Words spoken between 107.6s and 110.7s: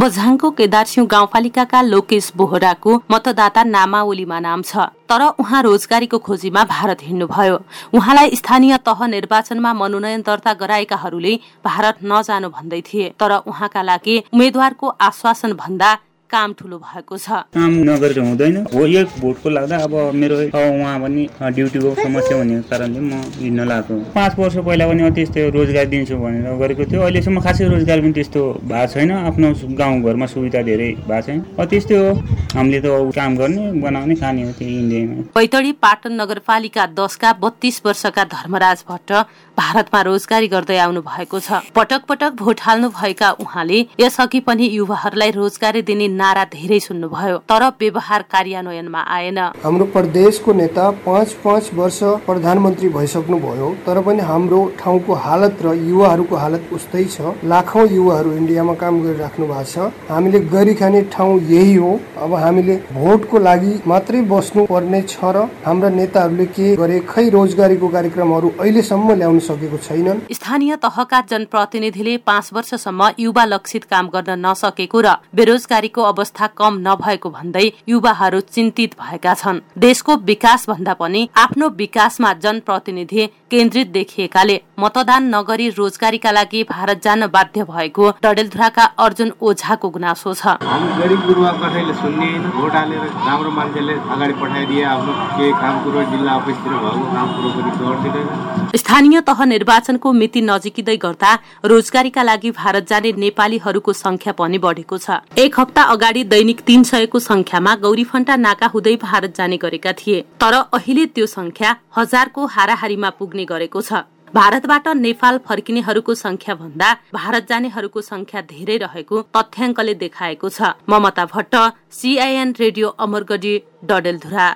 गौरीफन्टा नाका हुँदै भारत जाने गरेका थिए। तर